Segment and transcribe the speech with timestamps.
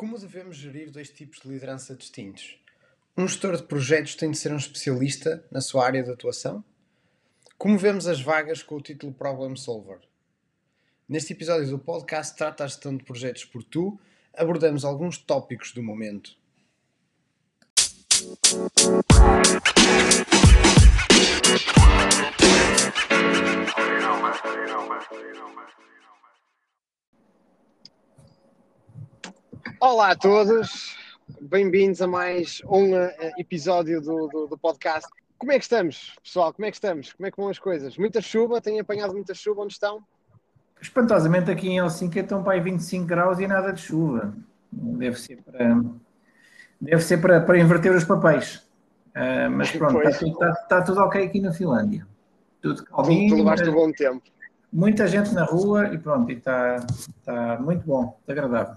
[0.00, 2.58] Como devemos gerir dois tipos de liderança distintos?
[3.14, 6.64] Um gestor de projetos tem de ser um especialista na sua área de atuação?
[7.58, 9.98] Como vemos as vagas com o título Problem Solver?
[11.06, 14.00] Neste episódio do podcast Trata a Gestão de Projetos por Tu,
[14.32, 16.34] abordamos alguns tópicos do momento.
[29.80, 30.94] Olá a todos,
[31.40, 35.08] bem-vindos a mais um uh, episódio do, do, do, podcast.
[35.38, 36.52] Como é que estamos, pessoal?
[36.52, 37.14] Como é que estamos?
[37.14, 37.96] Como é que vão as coisas?
[37.96, 38.60] Muita chuva?
[38.60, 39.62] Têm apanhado muita chuva?
[39.62, 40.04] Onde estão?
[40.82, 44.34] Espantosamente aqui em Helsinki estão para aí 25 graus e nada de chuva.
[44.70, 45.82] Deve ser para,
[46.78, 48.56] deve ser para, para inverter os papéis.
[49.16, 52.06] Uh, mas pronto, está tudo, está, está tudo, ok aqui na Finlândia.
[52.60, 53.30] Tudo calminho.
[53.30, 54.22] Tu, levaste o bom tempo.
[54.70, 58.76] Muita gente na rua e pronto, e está, está muito bom, está agradável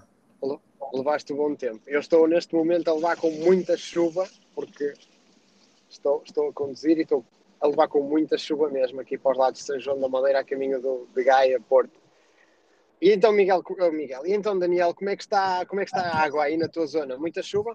[0.92, 1.80] levaste um bom tempo.
[1.86, 4.94] Eu estou neste momento a levar com muita chuva, porque
[5.88, 7.24] estou, estou a conduzir e estou
[7.60, 10.40] a levar com muita chuva mesmo aqui para os lados de São João da Madeira,
[10.40, 11.98] a caminho do, de Gaia, Porto.
[13.00, 15.90] E então, Miguel, oh, Miguel, e então, Daniel, como é, que está, como é que
[15.90, 17.16] está a água aí na tua zona?
[17.16, 17.74] Muita chuva?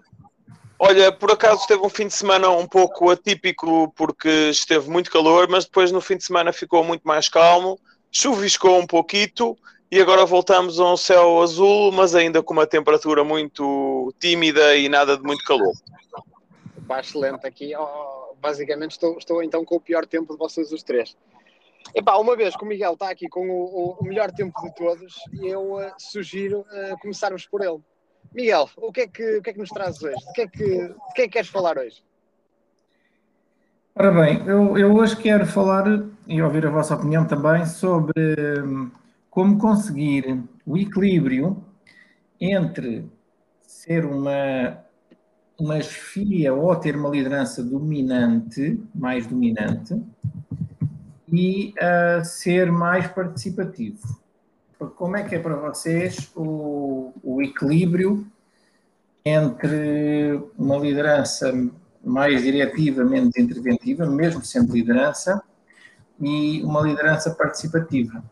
[0.78, 5.46] Olha, por acaso esteve um fim de semana um pouco atípico porque esteve muito calor,
[5.48, 7.78] mas depois no fim de semana ficou muito mais calmo,
[8.10, 9.56] chuviscou um pouquito
[9.90, 14.88] e agora voltamos a um céu azul, mas ainda com uma temperatura muito tímida e
[14.88, 15.72] nada de muito calor.
[16.86, 17.74] Pá, excelente aqui.
[17.76, 21.16] Oh, basicamente estou, estou então com o pior tempo de vocês os três.
[21.94, 25.14] Epá, uma vez que o Miguel está aqui com o, o melhor tempo de todos,
[25.42, 27.80] eu uh, sugiro uh, começarmos por ele.
[28.32, 30.24] Miguel, o que, é que, o que é que nos trazes hoje?
[30.26, 32.04] De que é que, de que, é que queres falar hoje?
[33.96, 35.84] Ora bem, eu, eu hoje quero falar
[36.28, 38.14] e ouvir a vossa opinião também sobre
[39.30, 41.64] como conseguir o equilíbrio
[42.40, 43.08] entre
[43.62, 44.78] ser uma,
[45.58, 50.02] uma chefia ou ter uma liderança dominante, mais dominante,
[51.32, 54.20] e uh, ser mais participativo.
[54.96, 58.26] Como é que é para vocês o, o equilíbrio
[59.24, 61.52] entre uma liderança
[62.02, 65.40] mais diretiva, menos interventiva, mesmo sendo liderança,
[66.18, 68.24] e uma liderança participativa?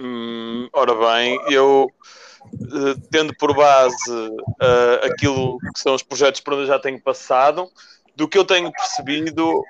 [0.00, 1.90] Hum, ora bem, eu
[2.52, 7.00] eh, tendo por base uh, aquilo que são os projetos por onde eu já tenho
[7.02, 7.68] passado,
[8.14, 9.64] do que eu tenho percebido,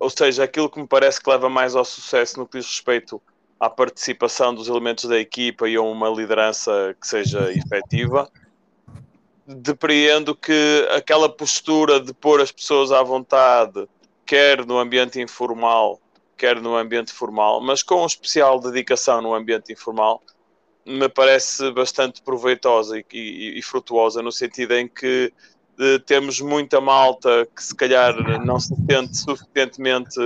[0.00, 3.20] ou seja, aquilo que me parece que leva mais ao sucesso no que diz respeito
[3.60, 8.30] à participação dos elementos da equipa e a uma liderança que seja efetiva,
[9.46, 13.86] depreendo que aquela postura de pôr as pessoas à vontade,
[14.24, 16.00] quer no ambiente informal,
[16.36, 20.22] quer no ambiente formal, mas com especial dedicação no ambiente informal,
[20.86, 25.32] me parece bastante proveitosa e, e, e frutuosa, no sentido em que
[25.76, 28.14] de, temos muita malta que se calhar
[28.44, 30.18] não se sente suficientemente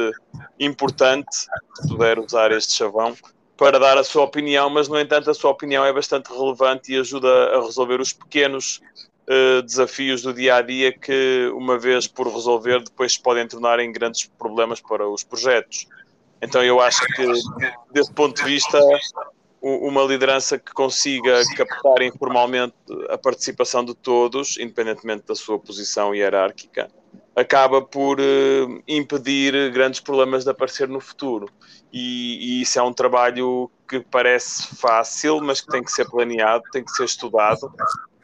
[0.58, 3.16] importante, se puder usar este chavão,
[3.56, 6.98] para dar a sua opinião, mas no entanto a sua opinião é bastante relevante e
[6.98, 8.80] ajuda a resolver os pequenos
[9.28, 13.90] uh, desafios do dia a dia que, uma vez por resolver, depois podem tornar em
[13.90, 15.86] grandes problemas para os projetos.
[16.40, 17.26] Então eu acho que,
[17.92, 18.78] desse ponto de vista,
[19.60, 22.74] uma liderança que consiga captar informalmente
[23.10, 26.88] a participação de todos, independentemente da sua posição hierárquica,
[27.34, 31.48] acaba por uh, impedir grandes problemas de aparecer no futuro.
[31.92, 36.62] E, e, isso é um trabalho que parece fácil, mas que tem que ser planeado,
[36.72, 37.72] tem que ser estudado,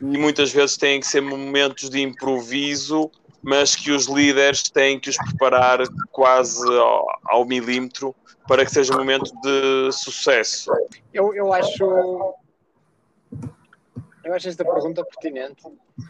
[0.00, 3.10] e muitas vezes tem que ser momentos de improviso
[3.44, 8.14] mas que os líderes têm que os preparar quase ao, ao milímetro
[8.48, 10.72] para que seja um momento de sucesso.
[11.12, 12.34] Eu, eu acho
[14.24, 15.62] eu acho esta pergunta pertinente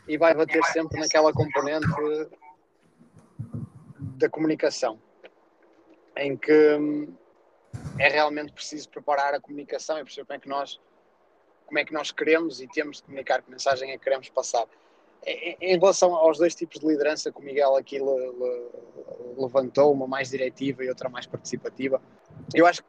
[0.06, 1.88] e vai bater sempre naquela componente
[4.16, 5.00] da comunicação,
[6.16, 7.12] em que hum,
[7.98, 10.80] é realmente preciso preparar a comunicação e perceber como é que nós
[11.66, 14.66] como é que nós queremos e temos de comunicar que mensagem é que queremos passar
[15.26, 18.68] em relação aos dois tipos de liderança que o Miguel aqui le, le,
[19.38, 22.00] levantou, uma mais diretiva e outra mais participativa,
[22.54, 22.82] eu acho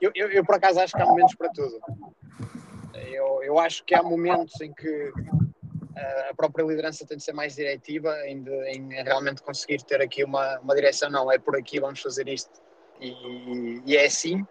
[0.00, 1.80] eu, eu, eu, por acaso acho que há momentos para tudo.
[2.94, 5.12] Eu, eu acho que há momentos em que
[5.96, 10.02] eh, a própria liderança tem de ser mais diretiva, em, de, em realmente conseguir ter
[10.02, 12.60] aqui uma, uma direção, não, é por aqui, vamos fazer isto,
[13.00, 14.44] e, e é assim.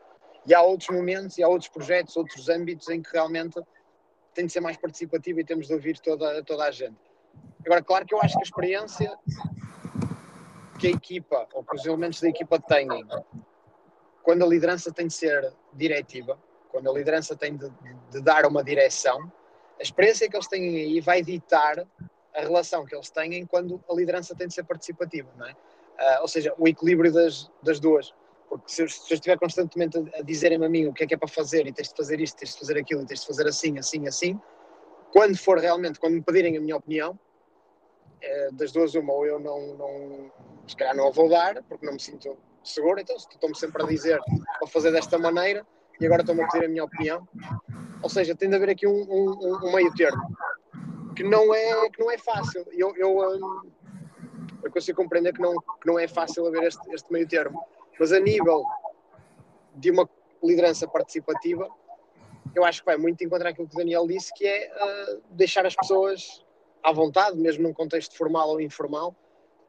[0.46, 3.62] E há outros momentos, e há outros projetos, outros âmbitos em que realmente
[4.34, 6.98] tem de ser mais participativo e temos de ouvir toda, toda a gente.
[7.66, 9.18] Agora, claro que eu acho que a experiência
[10.80, 12.88] que a equipa ou que os elementos da equipa têm
[14.22, 16.38] quando a liderança tem de ser diretiva,
[16.70, 17.70] quando a liderança tem de,
[18.12, 19.32] de dar uma direção,
[19.80, 21.86] experiência que eles têm aí vai ditar
[22.34, 25.52] a relação que eles têm quando a liderança tem de ser participativa, não é?
[25.52, 28.14] Uh, ou seja, o equilíbrio das, das duas.
[28.50, 31.08] Porque se eu, se eu estiver constantemente a, a dizerem-me a mim o que é
[31.08, 33.22] que é para fazer e tens de fazer isto, tens de fazer aquilo e tens
[33.22, 34.42] de fazer assim, assim, assim,
[35.14, 37.20] quando for realmente, quando me pedirem a minha opinião,
[38.20, 40.32] é, das duas uma, ou eu não, não,
[40.68, 43.84] se calhar não a vou dar, porque não me sinto seguro, então se estão-me sempre
[43.84, 44.20] a dizer
[44.58, 45.64] para fazer desta maneira
[46.02, 47.28] e agora estão-me a pedir a minha opinião,
[48.02, 50.36] ou seja, tem de haver aqui um, um, um meio termo
[51.16, 52.66] que não é, que não é fácil.
[52.72, 53.72] Eu, eu, um,
[54.64, 57.64] eu consigo compreender que não, que não é fácil haver este, este meio termo,
[58.00, 58.64] mas a nível
[59.76, 60.10] de uma
[60.44, 61.70] liderança participativa,
[62.56, 65.66] eu acho que vai muito encontrar aquilo que o Daniel disse, que é uh, deixar
[65.66, 66.44] as pessoas
[66.84, 69.16] à vontade, mesmo num contexto formal ou informal,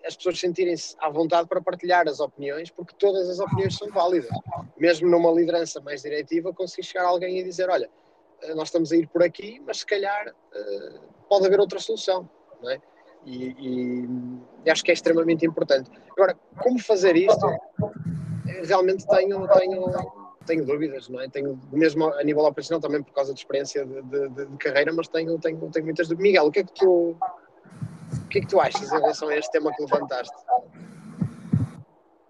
[0.06, 4.30] as pessoas sentirem-se à vontade para partilhar as opiniões, porque todas as opiniões são válidas.
[4.78, 7.88] Mesmo numa liderança mais diretiva, conseguir chegar a alguém e dizer: Olha,
[8.42, 12.28] eh, nós estamos a ir por aqui, mas se calhar uh, pode haver outra solução.
[12.62, 12.80] Não é?
[13.24, 14.06] E,
[14.66, 15.90] e, acho que é extremamente importante.
[16.10, 17.46] Agora, como fazer isto?
[18.66, 21.28] Realmente tenho, tenho, tenho dúvidas, não é?
[21.28, 25.08] Tenho, mesmo a nível operacional, também por causa de experiência de, de, de carreira, mas
[25.08, 26.22] tenho, tenho, tenho muitas dúvidas.
[26.22, 27.16] Miguel, o que é que tu,
[28.12, 30.34] o que é que tu achas em relação a este tema que levantaste?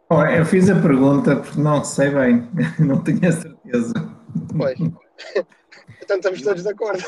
[0.08, 3.94] Bom, eu fiz a pergunta porque não sei bem, não tenho a certeza.
[4.56, 4.78] Pois.
[6.02, 7.02] então estamos todos de acordo.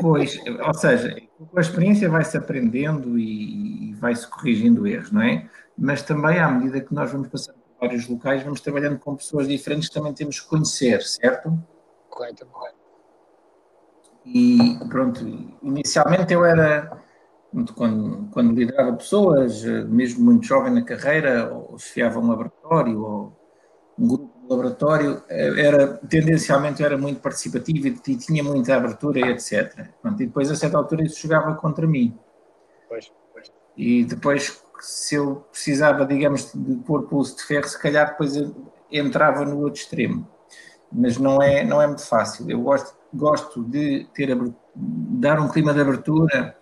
[0.00, 5.46] Pois, ou seja, com a experiência vai-se aprendendo e, e vai-se corrigindo erros, não é?
[5.76, 9.46] Mas também, à medida que nós vamos passando por vários locais, vamos trabalhando com pessoas
[9.46, 11.58] diferentes que também temos que conhecer, certo?
[12.08, 12.76] Correto, correto.
[14.24, 15.20] E pronto,
[15.62, 17.00] inicialmente eu era,
[17.76, 23.32] quando, quando liderava pessoas, mesmo muito jovem na carreira, ou chefiava um laboratório, ou
[23.98, 29.88] um grupo laboratório era tendencialmente era muito participativo e tinha muita abertura e etc.
[30.00, 32.18] Pronto, e depois a certa altura isso jogava contra mim.
[32.88, 33.52] Pois, pois.
[33.76, 38.34] E depois se eu precisava, digamos, de pôr pulso de ferro, se calhar depois
[38.90, 40.26] entrava no outro extremo.
[40.92, 42.48] Mas não é, não é muito fácil.
[42.50, 44.36] Eu gosto, gosto de ter
[44.74, 46.56] dar um clima de abertura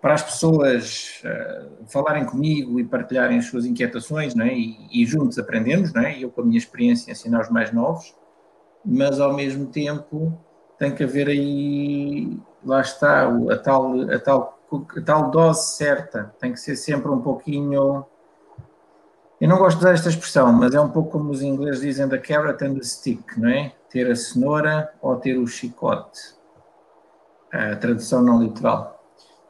[0.00, 4.52] para as pessoas uh, falarem comigo e partilharem as suas inquietações, não é?
[4.52, 6.22] E, e, juntos aprendemos, não é?
[6.22, 8.14] Eu com a minha experiência ensinar os mais novos,
[8.84, 10.38] mas ao mesmo tempo
[10.78, 14.58] tem que haver aí, lá está, a tal, a tal,
[15.04, 18.04] tal dose certa, tem que ser sempre um pouquinho.
[19.40, 22.08] Eu não gosto de usar esta expressão, mas é um pouco como os ingleses dizem
[22.08, 23.72] da carrot and the stick, não é?
[23.90, 26.34] Ter a cenoura ou ter o chicote.
[27.52, 28.94] A tradução não literal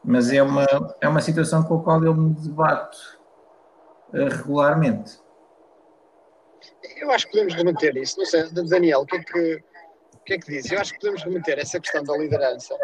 [0.05, 0.67] mas é uma,
[1.01, 3.19] é uma situação com a qual eu me debato
[4.13, 5.19] uh, regularmente.
[6.97, 9.65] Eu acho que podemos remeter isso, não sei, Daniel, o que é que,
[10.15, 10.71] o que, é que diz?
[10.71, 12.77] Eu acho que podemos remeter essa questão da liderança,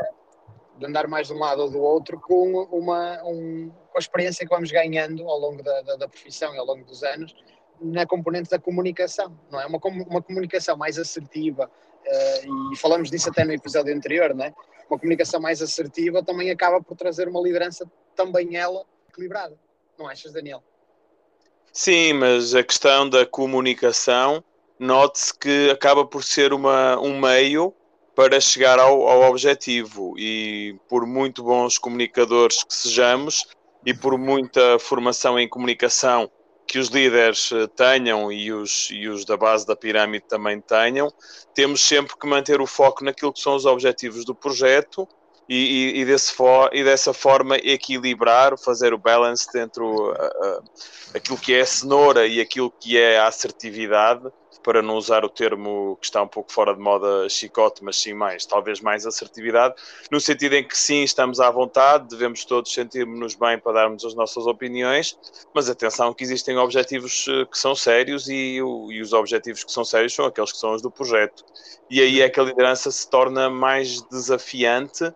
[0.80, 4.44] de andar mais de um lado ou do outro, com, uma, um, com a experiência
[4.46, 7.34] que vamos ganhando ao longo da, da, da profissão e ao longo dos anos,
[7.80, 9.66] na componente da comunicação, não é?
[9.66, 14.54] Uma, uma comunicação mais assertiva, uh, e falamos disso até no episódio anterior, não é?
[14.90, 19.56] uma comunicação mais assertiva também acaba por trazer uma liderança também ela equilibrada.
[19.98, 20.62] Não achas, Daniel?
[21.72, 24.42] Sim, mas a questão da comunicação,
[24.78, 27.72] note-se que acaba por ser uma, um meio
[28.20, 30.12] para chegar ao, ao objetivo.
[30.18, 33.46] E por muito bons comunicadores que sejamos
[33.86, 36.30] e por muita formação em comunicação
[36.66, 41.10] que os líderes eh, tenham e os, e os da base da pirâmide também tenham,
[41.54, 45.08] temos sempre que manter o foco naquilo que são os objetivos do projeto
[45.48, 49.82] e, e, e, desse for, e dessa forma equilibrar, fazer o balance entre
[51.14, 54.30] aquilo que é a cenoura e aquilo que é a assertividade
[54.62, 58.12] para não usar o termo que está um pouco fora de moda chicote, mas sim
[58.12, 59.74] mais, talvez mais assertividade,
[60.10, 64.14] no sentido em que sim, estamos à vontade, devemos todos sentir-nos bem para darmos as
[64.14, 65.18] nossas opiniões,
[65.54, 69.84] mas atenção que existem objetivos eh, que são sérios e, e os objetivos que são
[69.84, 71.44] sérios são aqueles que são os do projeto.
[71.88, 75.12] E aí é que a liderança se torna mais desafiante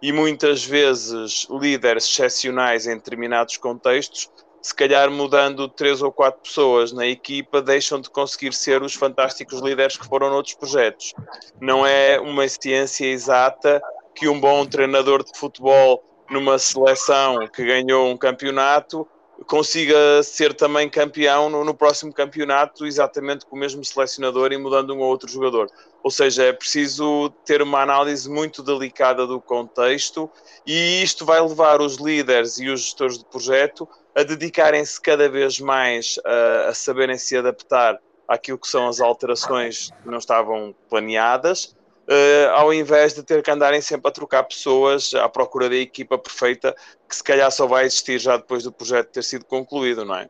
[0.00, 4.30] e muitas vezes líderes excepcionais em determinados contextos
[4.68, 9.62] se calhar mudando três ou quatro pessoas na equipa, deixam de conseguir ser os fantásticos
[9.62, 11.14] líderes que foram noutros projetos.
[11.58, 13.80] Não é uma ciência exata
[14.14, 19.08] que um bom treinador de futebol numa seleção que ganhou um campeonato
[19.46, 24.92] consiga ser também campeão no, no, próximo campeonato, exatamente com o mesmo selecionador e mudando
[24.92, 25.70] um ou outro jogador.
[26.02, 30.30] Ou seja, é preciso ter uma análise muito delicada do contexto
[30.66, 35.60] e isto vai levar os líderes e os gestores de projeto a dedicarem-se cada vez
[35.60, 41.66] mais a, a saberem se adaptar àquilo que são as alterações que não estavam planeadas,
[42.08, 46.18] uh, ao invés de ter que andarem sempre a trocar pessoas à procura da equipa
[46.18, 46.74] perfeita,
[47.08, 50.28] que se calhar só vai existir já depois do projeto ter sido concluído, não é?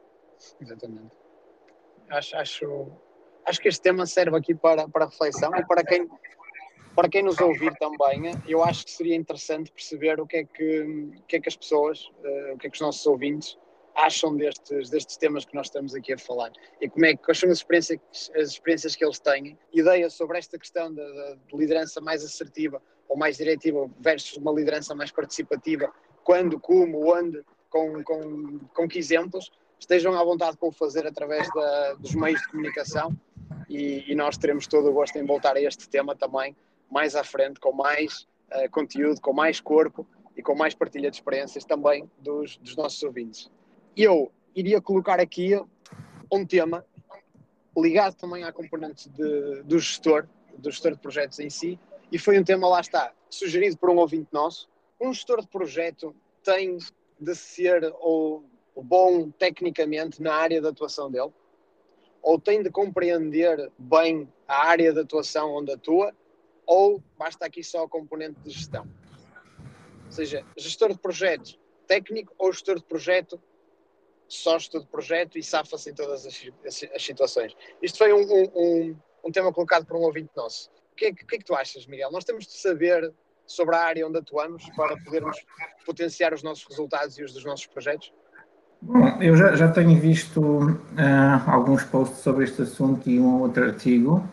[0.61, 1.17] Exatamente.
[2.11, 2.93] Acho, acho,
[3.47, 6.07] acho que este tema serve aqui para, para reflexão e para quem,
[6.95, 11.11] para quem nos ouvir também, eu acho que seria interessante perceber o que é que,
[11.27, 13.57] que, é que as pessoas, uh, o que é que os nossos ouvintes
[13.99, 16.53] acham destes, destes temas que nós estamos aqui a falar?
[16.81, 18.01] E como é, quais são as experiências,
[18.35, 21.03] as experiências que eles têm, ideias sobre esta questão de,
[21.47, 27.43] de liderança mais assertiva ou mais diretiva versus uma liderança mais participativa, quando, como, onde,
[27.69, 32.41] com, com, com que exemplos, estejam à vontade para o fazer através da, dos meios
[32.41, 33.19] de comunicação
[33.69, 36.55] e, e, nós teremos todo o gosto em voltar a este tema também
[36.91, 41.17] mais à frente, com mais uh, conteúdo, com mais corpo e com mais partilha de
[41.17, 43.51] experiências também dos, dos nossos ouvintes
[44.05, 45.61] eu iria colocar aqui
[46.33, 46.85] um tema
[47.77, 51.79] ligado também à componente de, do gestor, do gestor de projetos em si,
[52.11, 54.69] e foi um tema, lá está, sugerido por um ouvinte nosso.
[55.01, 56.79] Um gestor de projeto tem
[57.21, 61.33] de ser ou bom tecnicamente na área de atuação dele,
[62.23, 66.15] ou tem de compreender bem a área de atuação onde atua,
[66.67, 68.87] ou basta aqui só a componente de gestão.
[70.07, 73.41] Ou seja, gestor de projeto técnico ou gestor de projeto
[74.29, 77.57] só estudo projeto e safa-se em todas as, as, as, situações.
[77.83, 78.23] Isto foi um,
[78.55, 80.71] um, um, tema colocado por um ouvinte nosso.
[80.93, 82.13] O que, é, que, que é que tu achas, Miguel?
[82.13, 83.13] Nós temos de saber
[83.47, 85.39] sobre a área onde atuamos para podermos
[85.87, 88.13] potenciar os nossos resultados e os dos nossos projetos?
[88.81, 93.65] Bom, eu já, já tenho visto uh, alguns posts sobre este assunto e um outro
[93.65, 94.29] artigo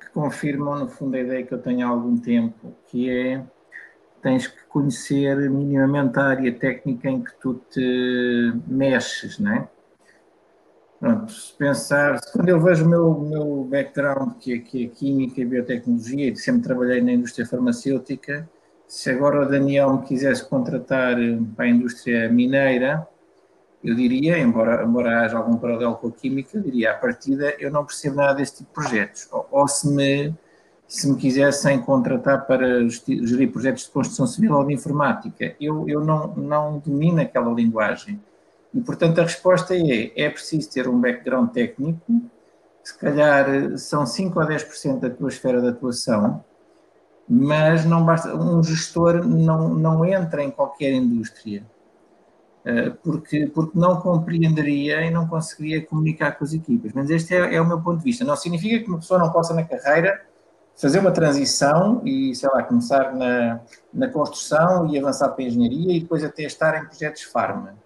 [0.00, 3.44] que confirmam, no fundo, a ideia que eu tenho há algum tempo, que é
[4.22, 9.68] tens que conhecer minimamente a área técnica em que tu te mexes, não é?
[11.00, 15.40] Pronto, se pensar, quando eu vejo o meu, meu background, que é, que é Química
[15.40, 18.48] e Biotecnologia, e sempre trabalhei na indústria farmacêutica,
[18.86, 21.16] se agora o Daniel me quisesse contratar
[21.56, 23.08] para a indústria mineira,
[23.82, 27.68] eu diria, embora, embora haja algum paralelo com a Química, eu diria, à partida, eu
[27.68, 29.28] não percebo nada desse tipo de projetos.
[29.32, 30.32] Ou, ou se me
[30.86, 35.56] se me quisessem contratar para gerir projetos de construção civil ou de informática.
[35.60, 38.20] Eu, eu não, não domino aquela linguagem.
[38.74, 42.22] E, portanto, a resposta é: é preciso ter um background técnico,
[42.82, 46.44] se calhar são 5 ou 10% da tua esfera de atuação,
[47.28, 51.64] mas não basta, um gestor não, não entra em qualquer indústria,
[52.64, 56.92] eh, porque, porque não compreenderia e não conseguiria comunicar com as equipas.
[56.92, 58.24] Mas este é, é o meu ponto de vista.
[58.24, 60.20] Não significa que uma pessoa não possa, na carreira,
[60.76, 63.60] fazer uma transição e, sei lá, começar na,
[63.92, 67.76] na construção e avançar para a engenharia e depois até estar em projetos farma.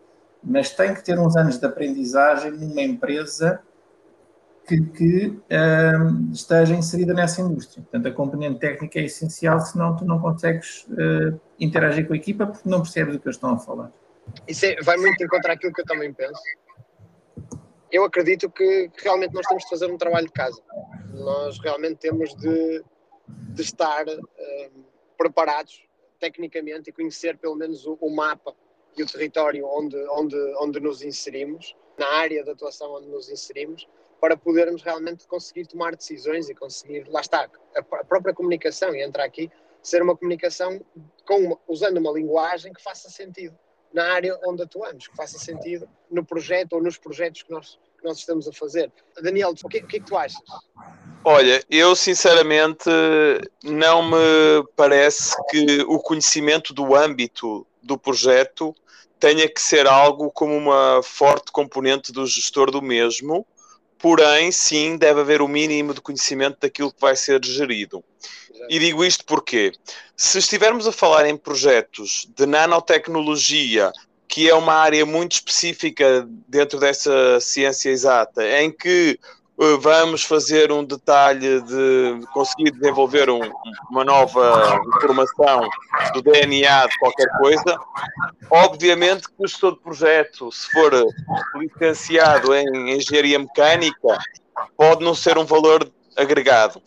[0.43, 3.61] Mas tem que ter uns anos de aprendizagem numa empresa
[4.67, 5.39] que, que
[6.01, 7.83] um, esteja inserida nessa indústria.
[7.83, 12.47] Portanto, a componente técnica é essencial, senão tu não consegues uh, interagir com a equipa
[12.47, 13.93] porque não percebes o que eles estão a falar.
[14.47, 16.41] Isso é, vai muito encontrar aquilo que eu também penso.
[17.91, 20.61] Eu acredito que, que realmente nós temos de fazer um trabalho de casa
[21.17, 22.85] nós realmente temos de,
[23.29, 24.85] de estar uh,
[25.17, 25.85] preparados
[26.19, 28.55] tecnicamente e conhecer pelo menos o, o, mapa
[28.97, 33.89] e o território onde, onde, onde nos inserimos, na área de atuação onde nos inserimos,
[34.21, 39.03] para podermos realmente conseguir tomar decisões e conseguir, lá está, a, a própria comunicação, e
[39.03, 39.51] entrar aqui,
[39.83, 40.81] ser uma comunicação
[41.27, 43.57] com uma, usando uma linguagem que faça sentido
[43.93, 48.05] na área onde atuamos, que faça sentido no projeto ou nos projetos que nós, que
[48.05, 48.93] nós estamos a fazer.
[49.21, 50.41] Daniel, o que, o que é que tu achas?
[51.25, 52.89] Olha, eu sinceramente
[53.65, 58.75] não me parece que o conhecimento do âmbito do projeto
[59.19, 63.47] tenha que ser algo como uma forte componente do gestor do mesmo,
[63.99, 68.05] porém, sim, deve haver o mínimo de conhecimento daquilo que vai ser gerido.
[68.69, 69.73] E digo isto porque,
[70.17, 73.93] se estivermos a falar em projetos de nanotecnologia,
[74.29, 79.19] que é uma área muito específica dentro dessa ciência exata, em que
[79.59, 83.41] eh, vamos fazer um detalhe de conseguir desenvolver um,
[83.91, 85.67] uma nova informação
[86.13, 87.79] do DNA de qualquer coisa.
[88.51, 90.93] Obviamente que o gestor de projeto, se for
[91.55, 94.19] licenciado em engenharia mecânica,
[94.77, 96.83] pode não ser um valor agregado.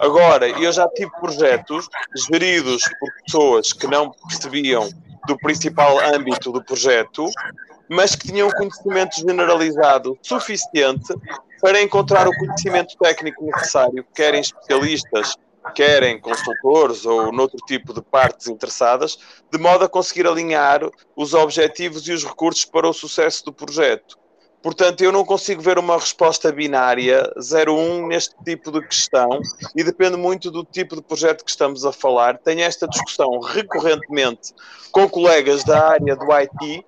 [0.00, 1.88] Agora, eu já tive projetos
[2.30, 4.88] geridos por pessoas que não percebiam
[5.26, 7.26] do principal âmbito do projeto,
[7.88, 11.14] mas que tinham conhecimento generalizado suficiente
[11.60, 15.36] para encontrar o conhecimento técnico necessário, querem especialistas,
[15.74, 19.18] querem consultores ou noutro tipo de partes interessadas,
[19.50, 20.80] de modo a conseguir alinhar
[21.14, 24.18] os objetivos e os recursos para o sucesso do projeto.
[24.62, 29.28] Portanto, eu não consigo ver uma resposta binária 0-1 neste tipo de questão
[29.74, 32.38] e depende muito do tipo de projeto que estamos a falar.
[32.38, 34.54] Tenho esta discussão recorrentemente
[34.92, 36.84] com colegas da área do IT,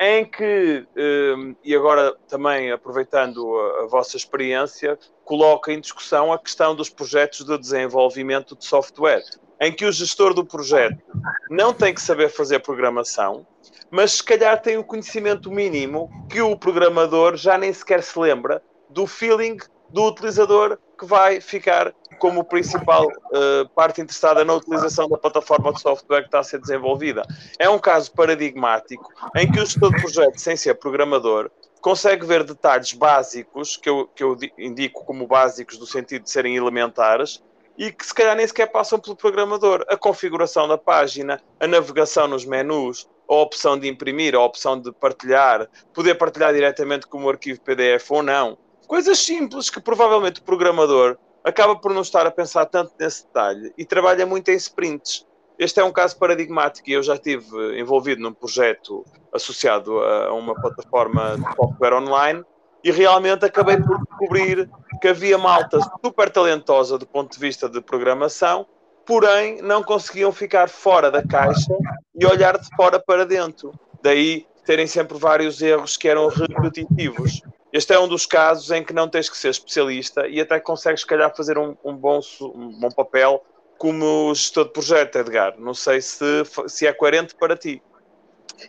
[0.00, 6.74] em que, hum, e agora também aproveitando a, vossa experiência, coloca em discussão a questão
[6.74, 9.24] dos projetos de desenvolvimento de software,
[9.60, 11.02] em que o gestor do projeto
[11.50, 13.44] não tem que saber fazer programação,
[13.90, 18.62] mas se calhar tem o conhecimento mínimo que o programador já nem sequer se lembra
[18.88, 19.58] do feeling
[19.90, 25.80] do utilizador que vai ficar como principal uh, parte interessada na utilização da plataforma de
[25.80, 27.22] software que está a ser desenvolvida.
[27.58, 32.42] É um caso paradigmático em que o gestor de projeto, sem ser programador, consegue ver
[32.42, 37.42] detalhes básicos, que eu, que eu indico como básicos no sentido de serem elementares,
[37.78, 39.86] e que se calhar nem sequer passam pelo programador.
[39.88, 44.90] A configuração da página, a navegação nos menus, a opção de imprimir, a opção de
[44.90, 48.58] partilhar, poder partilhar diretamente como arquivo PDF ou não.
[48.88, 53.72] Coisas simples que provavelmente o programador acaba por não estar a pensar tanto nesse detalhe
[53.78, 55.24] e trabalha muito em sprints.
[55.56, 60.54] Este é um caso paradigmático e eu já estive envolvido num projeto associado a uma
[60.54, 62.44] plataforma de software online
[62.82, 64.68] e realmente acabei por descobrir
[65.00, 68.66] que havia malta super talentosa do ponto de vista de programação
[69.08, 71.74] porém não conseguiam ficar fora da caixa
[72.14, 73.72] e olhar de fora para dentro.
[74.02, 77.40] Daí terem sempre vários erros que eram repetitivos.
[77.72, 81.00] Este é um dos casos em que não tens que ser especialista e até consegues,
[81.00, 83.42] se calhar, fazer um, um bom, um bom papel
[83.78, 85.54] como gestor de projeto, Edgar.
[85.58, 87.82] Não sei se, se é coerente para ti.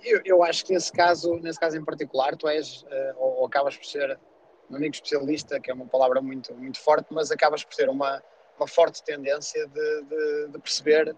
[0.04, 3.46] Eu, eu, acho que nesse caso, nesse caso em particular, tu és uh, ou, ou,
[3.46, 4.20] acabas por ser
[4.70, 8.22] um amigo especialista, que é uma palavra muito, muito forte, mas acabas por ser uma,
[8.58, 11.16] uma forte tendência de, de, de perceber uh,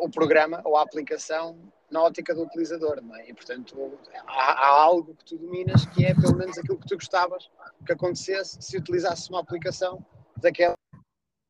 [0.00, 1.58] o programa ou a aplicação
[1.90, 3.28] na ótica do utilizador, não é?
[3.28, 6.94] E, portanto, há, há, algo que tu dominas que é pelo menos aquilo que tu
[6.94, 7.50] gostavas
[7.84, 10.04] que acontecesse se utilizasse uma aplicação
[10.36, 10.74] daquela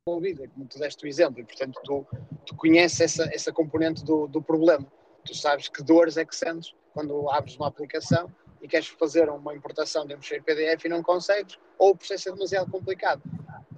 [0.09, 2.07] envolvida, como tu deste o exemplo, e, portanto, tu,
[2.47, 4.91] tu conheces essa, essa componente do, do problema.
[5.31, 8.29] Tu sabes que dores é que sentes quando abres uma aplicação
[8.61, 12.31] e queres fazer uma importação de um fecheiro PDF e não consegues, ou o processo
[12.31, 13.23] é demasiado complicado.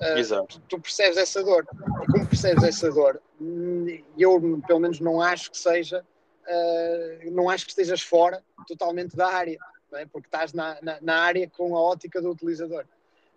[0.00, 0.58] Uh, Exato.
[0.60, 1.68] Tu, tu, percebes essa dor.
[2.02, 7.50] E como percebes essa dor, hum, eu pelo menos não acho que seja, uh, não
[7.50, 9.58] acho que estejas fora totalmente da área,
[9.92, 10.06] é?
[10.06, 12.86] porque estás na, na, na, área com a ótica do utilizador.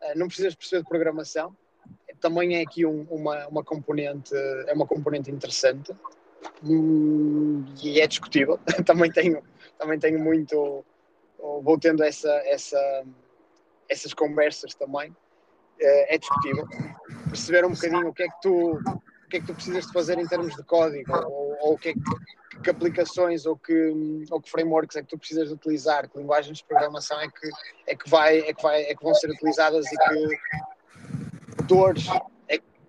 [0.02, 1.54] Uh, não precisas perceber de programação,
[2.22, 4.34] também é aqui um, uma, uma componente,
[4.68, 5.94] é uma componente interessante
[6.64, 8.60] e é discutível.
[8.86, 9.44] também tenho,
[9.78, 10.84] também tenho muito,
[11.40, 13.06] vou tendo essa, essa,
[13.90, 15.16] essas conversas também
[15.80, 16.68] é, é discutível.
[17.30, 18.80] Perceber um bocadinho o que é que tu
[19.26, 21.78] o que é que tu precisas de fazer em termos de código ou, ou o
[21.80, 25.56] que, é que, que, aplicações ou que, ou que frameworks é que tu precisas de
[25.56, 27.50] utilizar, que linguagens de programação é que,
[27.88, 32.06] é que, vai, é que, vai, é que vão ser utilizadas e que dores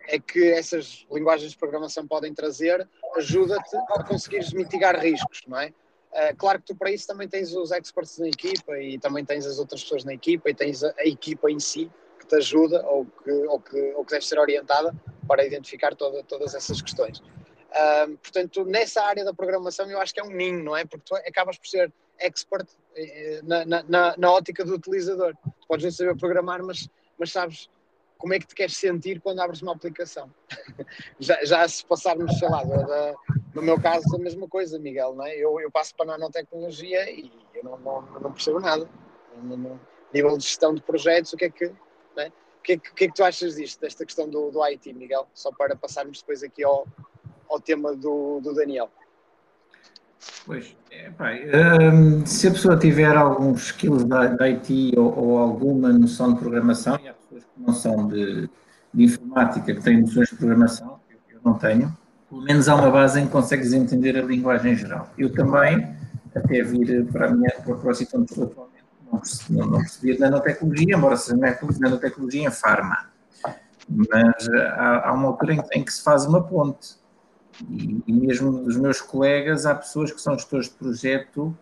[0.09, 5.73] é, que essas linguagens de programação podem trazer, ajuda-te a conseguires mitigar riscos, não é?
[6.12, 9.45] Uh, claro que tu para isso também tens os experts na equipa e também tens
[9.45, 12.87] as outras pessoas na equipa e tens a, a equipa em si que te ajuda
[12.87, 14.95] ou que, ou que, ou que deve ser orientada
[15.29, 17.21] para identificar toda, todas essas questões.
[17.21, 20.87] Um, portanto, nessa área da programação eu acho que é um ninho, não é?
[20.87, 25.35] Porque tu acabas por ser expert eh, na, na, na ótica do utilizador.
[25.45, 26.88] Tu podes não saber programar, mas,
[27.19, 27.69] mas sabes
[28.18, 30.31] como é que te queres sentir quando abres uma aplicação.
[31.18, 33.14] já, já se passarmos, sei lá, da,
[33.55, 35.37] no meu caso a mesma coisa, Miguel, não é?
[35.37, 38.88] Eu, eu passo para a nanotecnologia e eu não, não, não percebo nada.
[39.42, 39.79] No,
[40.12, 41.72] nível de gestão de projetos, o que é que
[42.16, 42.33] né?
[42.59, 44.92] O que, é que, que, é que tu achas disto, desta questão do, do IT,
[44.92, 45.29] Miguel?
[45.35, 46.87] Só para passarmos depois aqui ao,
[47.48, 48.90] ao tema do, do Daniel.
[50.44, 55.38] Pois, é, pá, um, se a pessoa tiver alguns skills da, da IT ou, ou,
[55.38, 56.98] alguma noção de programação,
[57.37, 58.49] pessoas que não são de,
[58.92, 61.96] de informática, que têm noções de programação, eu, não tenho,
[62.29, 65.11] pelo menos há uma base em que consegues entender a linguagem geral.
[65.16, 65.94] Eu também,
[66.35, 68.77] até vir para a minha para a situação de atualmente,
[69.51, 71.37] não, não percebi nanotecnologia, embora seja
[71.79, 73.11] nanotecnologia em farma.
[73.88, 76.96] Mas há, há uma altura em, em, que se faz uma ponte.
[77.70, 81.57] E, e, mesmo dos meus colegas, há pessoas que são gestores de projeto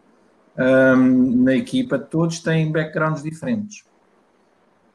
[0.57, 3.85] um, na equipa, todos têm backgrounds diferentes.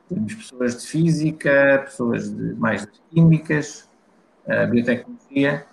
[0.09, 3.87] Temos pessoas de física, pessoas de mais de químicas,
[4.45, 5.65] uh, biotecnologia,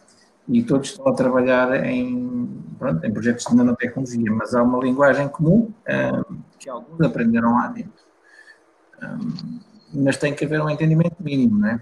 [0.49, 5.29] e todos estão a trabalhar em, pronto, em projetos de nanotecnologia, mas há uma linguagem
[5.29, 8.05] comum um, que alguns aprenderam lá dentro.
[9.03, 9.61] Um,
[9.93, 11.81] mas tem que haver um entendimento mínimo, não é?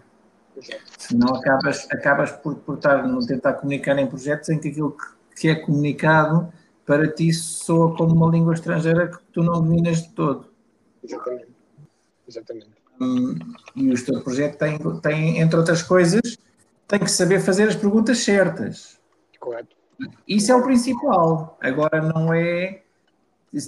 [0.98, 5.48] Senão acabas, acabas por, por estar, tentar comunicar em projetos em que aquilo que, que
[5.48, 6.50] é comunicado
[6.86, 10.48] para ti soa como uma língua estrangeira que tu não dominas de todo.
[11.02, 11.53] Exatamente.
[12.34, 12.70] Exatamente.
[13.00, 13.36] Hum,
[13.76, 16.36] e o teu projeto tem, tem, entre outras coisas,
[16.86, 18.98] tem que saber fazer as perguntas certas.
[19.38, 19.76] Correto.
[20.26, 21.56] Isso é o principal.
[21.60, 22.82] Agora não é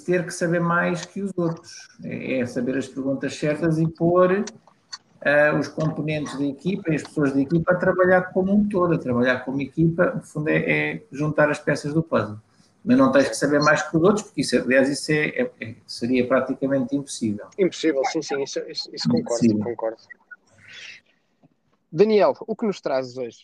[0.05, 1.89] ter que saber mais que os outros.
[2.03, 7.03] É, é saber as perguntas certas e pôr uh, os componentes da equipa e as
[7.03, 10.13] pessoas da equipa a trabalhar como um todo, a trabalhar como equipa.
[10.15, 12.39] No fundo, é, é juntar as peças do puzzle.
[12.87, 15.51] Mas não tens que saber mais que os outros, porque isso, aliás, isso é, é,
[15.61, 17.47] é seria praticamente impossível.
[17.59, 19.99] Impossível, sim, sim, isso, isso, isso concordo, concordo.
[21.91, 23.39] Daniel, o que nos trazes hoje?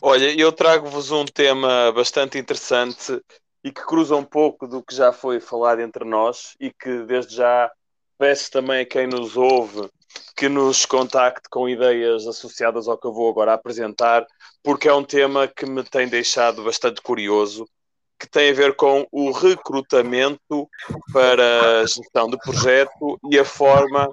[0.00, 3.22] Olha, eu trago-vos um tema bastante interessante
[3.62, 7.36] e que cruza um pouco do que já foi falado entre nós e que desde
[7.36, 7.70] já
[8.16, 9.90] peço também a quem nos ouve
[10.34, 14.26] que nos contacte com ideias associadas ao que eu vou agora apresentar,
[14.62, 17.66] porque é um tema que me tem deixado bastante curioso,
[18.18, 20.68] que tem a ver com o recrutamento
[21.12, 24.10] para a gestão de projeto e a forma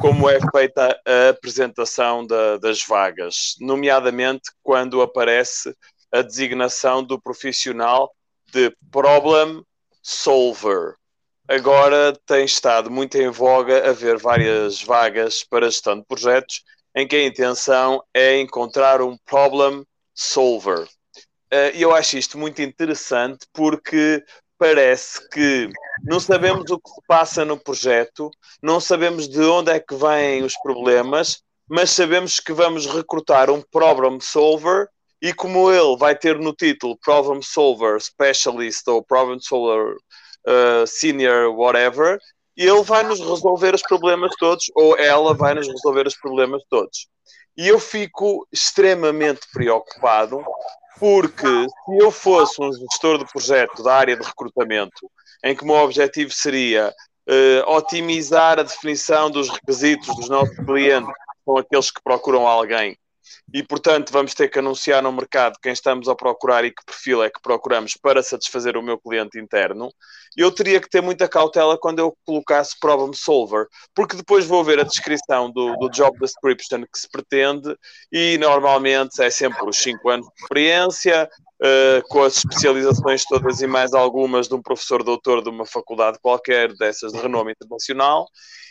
[0.00, 5.74] como é feita a apresentação da, das vagas, nomeadamente quando aparece
[6.12, 8.12] a designação do profissional
[8.52, 9.62] de problem
[10.02, 10.94] solver.
[11.46, 16.62] Agora tem estado muito em voga haver várias vagas para gestão de projetos
[16.94, 19.84] em que a intenção é encontrar um problem
[20.14, 20.86] solver.
[21.50, 24.22] Eh, e eu acho isto muito interessante porque
[24.58, 25.68] parece que
[26.04, 28.30] não sabemos o que se passa no projeto,
[28.62, 33.62] não sabemos de onde é que vêm os problemas, mas sabemos que vamos recrutar um
[33.70, 34.88] problem solver
[35.20, 39.96] e como ele vai ter no título Problem Solver Specialist ou Problem Solver
[40.46, 42.18] uh, Senior, whatever,
[42.56, 47.08] ele vai nos resolver os problemas todos, ou ela vai nos resolver os problemas todos.
[47.56, 50.44] E eu fico extremamente preocupado
[50.98, 55.10] porque se eu fosse um gestor de projeto da área de recrutamento,
[55.44, 56.92] em que o meu objetivo seria
[57.28, 62.96] uh, otimizar a definição dos requisitos dos nossos clientes, que são aqueles que procuram alguém,
[63.52, 67.22] e, portanto, vamos ter que anunciar no mercado quem estamos a procurar e que perfil
[67.22, 69.90] é que procuramos para satisfazer o meu cliente interno.
[70.36, 74.80] Eu teria que ter muita cautela quando eu colocasse problem solver, porque depois vou ver
[74.80, 77.76] a descrição do, do job description que se pretende
[78.12, 81.28] e normalmente é sempre os 5 anos de experiência,
[81.60, 86.16] Uh, com as especializações todas e mais algumas de um professor doutor de uma faculdade
[86.22, 88.28] qualquer, dessas de renome internacional,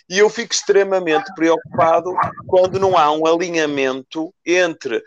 [0.10, 2.16] e eu fico extremamente preocupado
[2.48, 5.04] quando não há um alinhamento entre uh,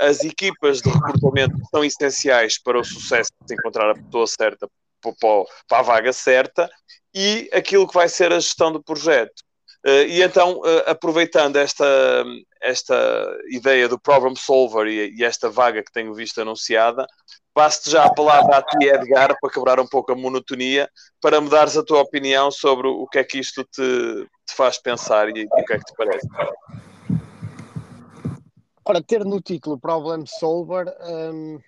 [0.00, 4.68] as equipas de recrutamento que são essenciais para o sucesso de encontrar a pessoa certa
[5.68, 6.68] para a vaga certa
[7.14, 9.42] e aquilo que vai ser a gestão do projeto.
[9.86, 11.84] Uh, e então, aproveitando esta,
[12.60, 12.94] esta
[13.50, 17.06] ideia do problem solver e, e, esta vaga que tenho visto anunciada,
[17.54, 20.88] passo-te já a palavra a ti, Edgar, para quebrar um pouco a monotonia,
[21.20, 24.78] para me dares a tua opinião sobre o que é que isto te, te faz
[24.78, 26.28] pensar e, e o que é que te parece.
[28.84, 31.60] Ora, ter no título Problem Solver, um,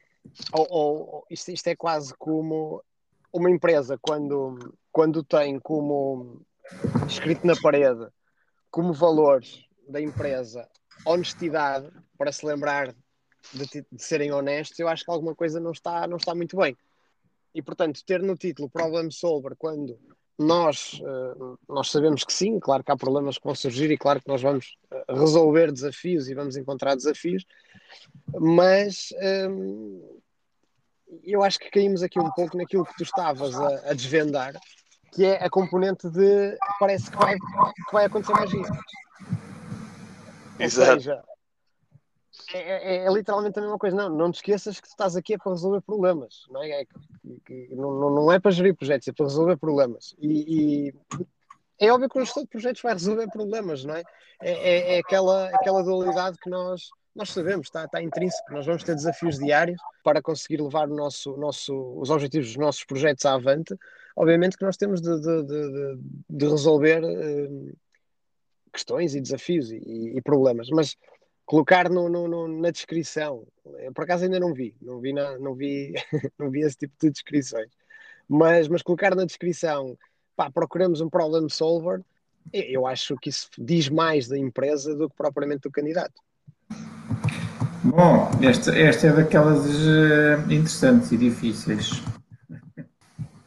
[0.53, 2.83] ou, ou isto, isto, é quase como
[3.33, 6.40] uma empresa quando, quando tem como
[7.07, 8.07] escrito na parede
[8.70, 10.68] como valores da empresa
[11.04, 12.94] honestidade para se lembrar
[13.52, 16.76] de, de, serem honestos, eu acho que alguma coisa não está, não está muito bem.
[17.54, 19.98] E portanto, ter no título Problem Solver quando
[20.38, 24.22] nós, uh, nós sabemos que sim, claro que há problemas que vão surgir e claro
[24.22, 27.44] que nós vamos eh, resolver desafios e vamos encontrar desafios,
[28.32, 29.12] mas
[29.50, 30.18] um,
[31.24, 34.54] eu acho que caímos aqui um pouco naquilo que tu estavas a, a desvendar,
[35.12, 38.62] que é a componente de parece que vai, que vai acontecer magia.
[40.60, 40.92] Exato.
[40.92, 41.22] Ou seja,
[42.52, 43.96] é, é, é, literalmente a mesma coisa.
[43.96, 46.82] Não, não te esqueças que tu estás aqui é para resolver problemas, não é?
[46.82, 46.84] é
[47.44, 50.14] que, não, não é para gerir projetos, é para resolver problemas.
[50.18, 50.94] E, e
[51.78, 54.02] é óbvio que o gestor de projetos vai resolver problemas, não é?
[54.42, 58.52] É, é, é aquela, aquela dualidade que nós, nós sabemos, está, está intrínseco.
[58.52, 62.84] Nós vamos ter desafios diários para conseguir levar o nosso, nosso, os objetivos dos nossos
[62.84, 63.74] projetos à avante,
[64.16, 67.76] obviamente que nós temos de, de, de, de resolver uh,
[68.72, 69.76] questões e desafios e,
[70.16, 70.96] e, problemas, mas
[71.44, 73.46] colocar no, no, no, na descrição,
[73.78, 75.94] eu, por acaso ainda não vi, não vi, na, não, vi
[76.38, 77.70] não vi esse tipo de descrições,
[78.28, 79.96] mas, mas colocar na descrição,
[80.37, 82.02] pá, procuramos um problem solver,
[82.52, 86.14] eu acho que isso diz mais da empresa do que propriamente do candidato.
[87.83, 92.02] Bom, esta, esta é daquelas uh, interessantes e difíceis.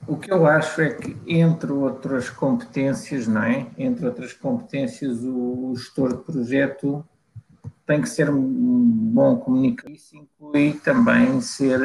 [0.07, 3.67] O que eu acho é que, entre outras competências, não é?
[3.77, 7.05] Entre outras competências, o gestor de projeto
[7.85, 9.91] tem que ser um bom comunicador.
[9.91, 11.79] Isso inclui também ser,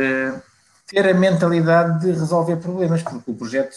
[0.86, 3.74] ter a mentalidade de resolver problemas, porque o projeto,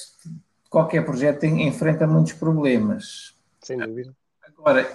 [0.69, 3.35] qualquer projeto enfrenta muitos problemas.
[3.61, 4.15] Sem dúvida.
[4.57, 4.89] Agora,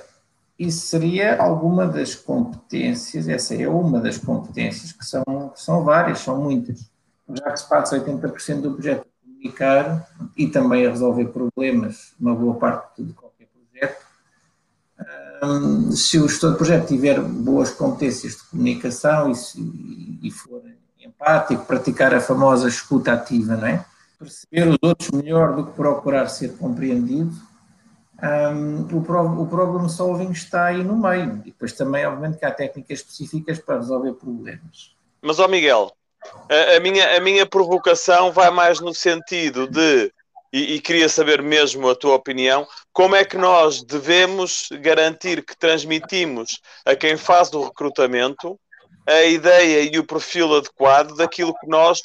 [0.58, 5.22] isso seria alguma das competências, essa é uma das competências, que são,
[5.54, 6.90] que são várias, são muitas.
[7.28, 9.06] Já que se passa 80% do projeto
[10.36, 14.06] e também a resolver problemas, uma boa parte de qualquer projeto,
[15.94, 20.62] se o gestor de projeto tiver boas competências de comunicação e, e for
[21.00, 23.84] empático, praticar a famosa escuta ativa, não é?
[24.18, 27.34] Perceber os outros melhor do que procurar ser compreendido,
[28.22, 31.42] um, o, pro, o problem solving está aí no meio.
[31.44, 34.96] E depois também, obviamente, que há técnicas específicas para resolver problemas.
[35.22, 35.92] Mas, ó Miguel,
[36.50, 40.12] a, a, minha, a minha provocação vai mais no sentido de,
[40.52, 45.56] e, e queria saber mesmo a tua opinião, como é que nós devemos garantir que
[45.56, 48.58] transmitimos a quem faz o recrutamento
[49.06, 52.00] a ideia e o perfil adequado daquilo que nós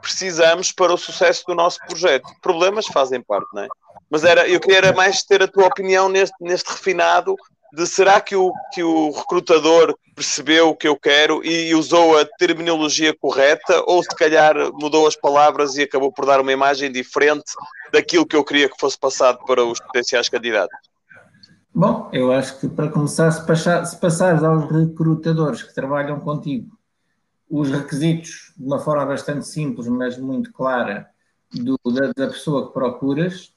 [0.00, 2.28] precisamos para o sucesso do nosso projeto.
[2.42, 3.68] Problemas fazem parte, não é?
[4.10, 7.36] Mas era, eu queria mais ter a tua opinião neste, neste refinado
[7.72, 12.24] de será que o, que o recrutador percebeu o que eu quero e usou a
[12.38, 17.52] terminologia correta ou se calhar mudou as palavras e acabou por dar uma imagem diferente
[17.92, 20.76] daquilo que eu queria que fosse passado para os potenciais candidatos?
[21.72, 26.76] Bom, eu acho que para começar, se, passar, se passares aos recrutadores que trabalham contigo
[27.48, 31.08] os requisitos de uma forma bastante simples, mas muito clara,
[31.52, 33.52] do, da, da, pessoa que procuras,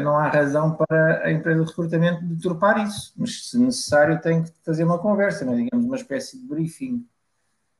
[0.00, 3.12] não há razão para a empresa de recrutamento deturpar isso.
[3.16, 5.56] Mas, se necessário, tem que fazer uma conversa, né?
[5.56, 7.06] digamos, uma espécie de briefing.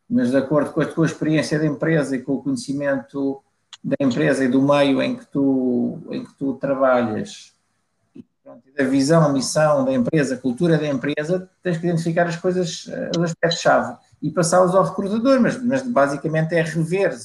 [0.09, 3.43] Mas, de acordo com a tua experiência da empresa e com o conhecimento
[3.83, 7.55] da empresa e do meio em que tu, em que tu trabalhas,
[8.77, 13.23] da visão, missão da empresa, cultura da empresa, tens que identificar as coisas, eh, os
[13.25, 17.17] aspectos-chave e passá-los ao recrutador, mas, mas basicamente é rever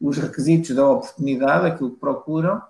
[0.00, 2.62] os requisitos da oportunidade, aquilo que procuram,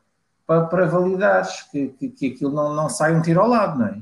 [0.46, 3.86] para, para validares que, que, que aquilo não, não sai um tiro ao lado, não
[3.86, 3.98] é?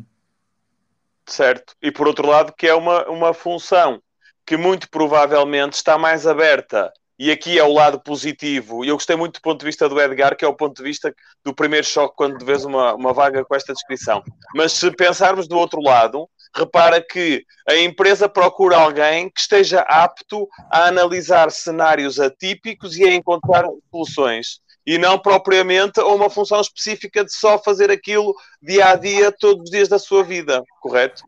[1.27, 1.75] Certo.
[1.81, 4.03] E por outro lado, que é uma, uma função
[4.45, 8.85] que muito provavelmente está mais aberta e aqui é o lado positivo.
[8.85, 10.83] E eu gostei muito do ponto de vista do Edgar, que é o ponto de
[10.83, 14.25] vista do primeiro choque quando vês uma, uma vaga com esta descrição.
[14.57, 20.49] Mas se pensarmos do outro lado, repara que a empresa procura alguém que esteja apto
[20.69, 24.61] a analisar cenários atípicos e a encontrar soluções.
[24.87, 29.65] E não propriamente a uma função específica de só fazer aquilo dia a dia, todos
[29.65, 31.23] os dias da sua vida, correto?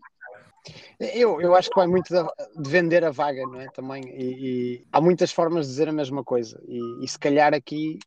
[0.98, 3.68] Eu, eu acho que vai muito de vender a vaga, não é?
[3.68, 4.02] Também.
[4.08, 6.60] E, e há muitas formas de dizer a mesma coisa.
[6.66, 7.98] E, e se calhar aqui,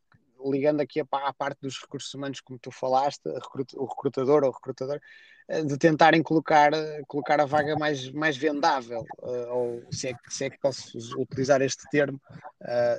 [0.44, 3.28] ligando aqui à, parte dos recursos humanos, como tu falaste,
[3.76, 5.00] o recrutador ou recrutador,
[5.48, 6.72] eh, de tentarem colocar,
[7.06, 11.60] colocar a vaga mais, mais vendável, uh, ou se é, se é que posso utilizar
[11.62, 12.20] este termo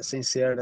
[0.02, 0.58] sem ser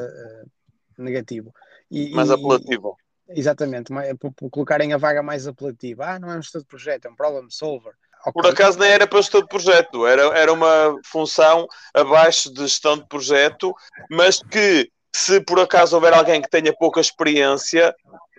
[0.97, 1.53] negativo.
[1.89, 2.97] E, mais apelativo.
[3.29, 4.13] Exatamente, mais,
[4.51, 6.05] colocarem a vaga mais apelativa.
[6.05, 7.93] Ah, não é um estudo de projeto, é um problem solver.
[8.21, 8.33] Okay.
[8.33, 12.97] Por acaso nem era para gestão de projeto, era, era uma função abaixo de gestão
[12.97, 13.73] de projeto,
[14.09, 17.95] mas que se por acaso houver alguém que tenha pouca experiência,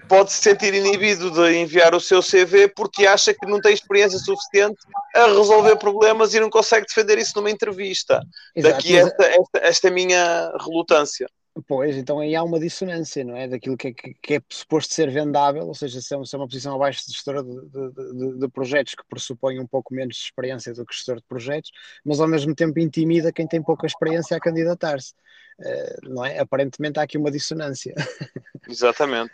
[0.09, 4.19] pode se sentir inibido de enviar o seu CV porque acha que não tem experiência
[4.19, 4.79] suficiente
[5.15, 8.23] a resolver problemas e não consegue defender isso numa entrevista.
[8.55, 11.29] Exato, Daqui esta, esta, esta minha relutância.
[11.67, 13.49] Pois, então aí há uma dissonância, não é?
[13.49, 17.07] Daquilo que é, que é suposto ser vendável, ou seja, se é, uma posição abaixo
[17.07, 20.85] de gestora de, de, de, de, projetos que pressupõe um pouco menos de experiência do
[20.85, 21.71] que gestor de projetos,
[22.05, 25.15] mas ao mesmo tempo intimida quem tem pouca experiência a candidatar-se.
[25.59, 26.39] Uh, não é?
[26.39, 27.95] Aparentemente há aqui uma dissonância.
[28.69, 29.33] Exatamente.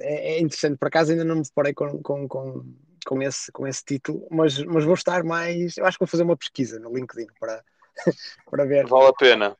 [0.00, 2.64] é, é, interessante, por acaso ainda não me deparei com, com, com,
[3.04, 5.76] com, esse, com esse título, mas, mas vou estar mais.
[5.76, 7.64] Eu acho que vou fazer uma pesquisa no LinkedIn para,
[8.48, 8.86] para ver.
[8.86, 9.56] Vale a pena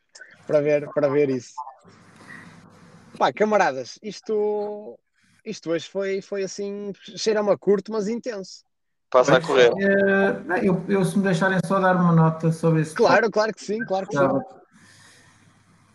[0.46, 1.54] para ver, para ver isso.
[3.18, 4.98] Pá, camaradas, isto,
[5.44, 8.64] isto hoje foi, foi assim, cheira-me curto, mas intenso.
[9.10, 9.72] Passa a correr.
[9.78, 12.94] É, eu, eu, se me deixarem só dar uma nota sobre isso.
[12.94, 14.28] Claro, claro que sim, claro que sim.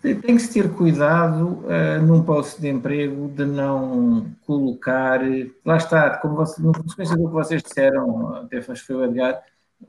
[0.02, 5.22] Tem que se ter cuidado uh, num posto de emprego de não colocar,
[5.64, 9.44] lá está, como você, na sequência do que vocês disseram, até foi o Edgar,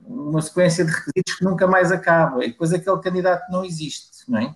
[0.04, 4.38] uma sequência de requisitos que nunca mais acaba, e depois aquele candidato não existe não
[4.38, 4.54] é?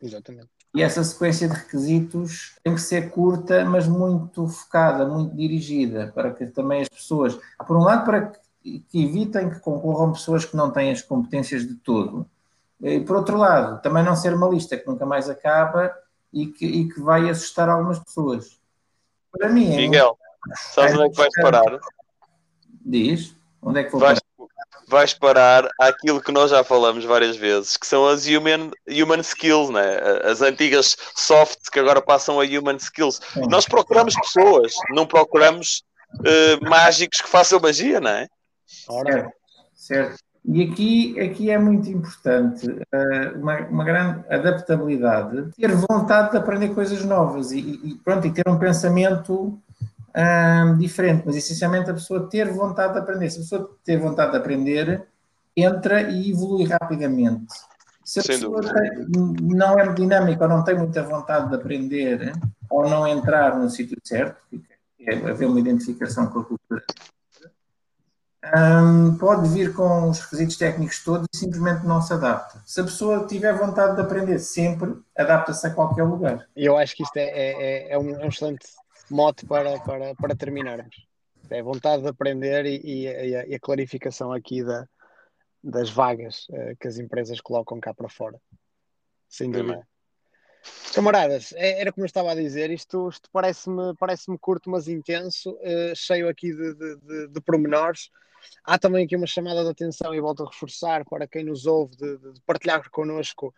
[0.00, 0.48] Exatamente.
[0.74, 6.32] E essa sequência de requisitos tem que ser curta, mas muito focada, muito dirigida, para
[6.32, 10.70] que também as pessoas, por um lado, para que, evitem que concorram pessoas que não
[10.70, 12.28] têm as competências de todo,
[12.82, 15.96] e por outro lado, também não ser uma lista que nunca mais acaba
[16.30, 18.60] e que, e que vai assustar algumas pessoas.
[19.32, 20.18] Para mim, é Miguel,
[20.74, 21.78] sabes onde é que vais parar?
[22.84, 24.25] Diz, onde é que vou vais, parar?
[24.88, 29.70] Vais parar àquilo que nós já falamos várias vezes, que são as human, human skills,
[29.70, 29.98] né?
[30.24, 33.20] as antigas soft que agora passam a human skills.
[33.48, 35.82] Nós procuramos pessoas, não procuramos
[36.14, 38.28] uh, mágicos que façam magia, não é?
[38.66, 39.32] Certo,
[39.74, 40.26] certo.
[40.48, 46.68] E aqui, aqui é muito importante uh, uma, uma grande adaptabilidade, ter vontade de aprender
[46.68, 49.60] coisas novas e, e pronto, e ter um pensamento
[50.16, 53.30] um, diferente, mas essencialmente a pessoa ter vontade de aprender.
[53.30, 55.06] Se a pessoa ter vontade de aprender,
[55.56, 57.52] entra e evolui rapidamente.
[58.04, 59.06] Se a Sem pessoa tem,
[59.40, 62.32] não é dinâmica ou não tem muita vontade de aprender
[62.70, 64.40] ou não entrar no sítio certo,
[65.00, 66.84] é haver uma identificação com a cultura,
[68.54, 72.62] um, pode vir com os requisitos técnicos todos e simplesmente não se adapta.
[72.64, 76.46] Se a pessoa tiver vontade de aprender sempre, adapta-se a qualquer lugar.
[76.54, 78.66] E eu acho que isto é, é, é, um, é um excelente
[79.10, 81.06] mote para, para, para terminarmos.
[81.50, 84.86] É vontade de aprender e, e, a, e a, clarificação aqui da,
[85.62, 88.40] das vagas uh, que as empresas colocam cá para fora.
[89.28, 89.86] Sem dúvida.
[90.92, 95.52] Camaradas, é, era como eu estava a dizer, isto, isto parece-me parece curto, mas intenso,
[95.52, 98.10] uh, cheio aqui de, de, de, de pormenores.
[98.64, 101.96] Há também aqui uma chamada de atenção e volto a reforçar para quem nos ouve
[101.96, 103.54] de, de partilhar connosco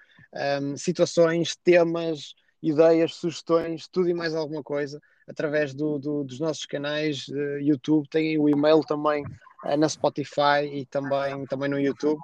[0.62, 6.64] um, situações, temas, ideias, sugestões, tudo e mais alguma coisa através do, do, dos nossos
[6.64, 7.26] canais
[7.60, 9.24] YouTube, tem o e-mail também
[9.64, 12.18] uh, na Spotify e também, também no YouTube.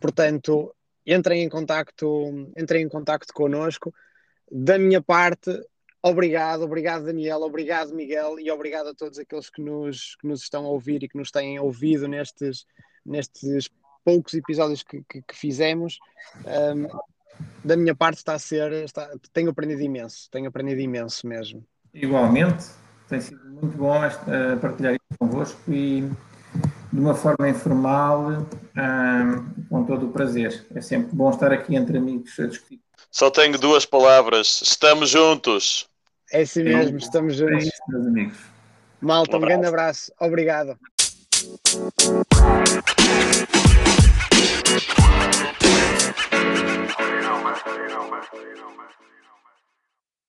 [0.00, 0.74] Portanto,
[1.06, 3.92] entrem em contacto, entrem em contacto connosco.
[4.50, 5.50] Da minha parte,
[6.02, 10.64] obrigado, obrigado Daniel, obrigado Miguel e obrigado a todos aqueles que nos, que nos estão
[10.64, 12.66] a ouvir e que nos têm ouvido nestes,
[13.04, 13.68] nestes
[14.02, 15.98] poucos episódios que, que, que fizemos.
[16.46, 16.86] Um,
[17.64, 21.64] da minha parte está a ser, está, tenho aprendido imenso, tenho aprendido imenso mesmo.
[21.92, 22.66] Igualmente,
[23.08, 26.08] tem sido muito bom esta, partilhar isto convosco e
[26.92, 28.46] de uma forma informal,
[29.68, 30.66] com todo o prazer.
[30.74, 32.80] É sempre bom estar aqui entre amigos a discutir.
[33.10, 35.88] Só tenho duas palavras: estamos juntos.
[36.32, 37.64] É assim mesmo, estamos juntos.
[37.64, 38.38] É isso, meus amigos.
[39.00, 40.12] Malta, um, um grande abraço.
[40.20, 40.78] Obrigado.
[48.20, 48.42] Man.
[48.42, 49.09] You know, man.